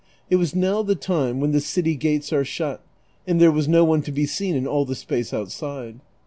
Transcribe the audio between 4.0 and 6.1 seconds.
to be seen in all the space outside.